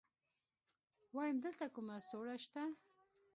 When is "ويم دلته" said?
1.15-1.65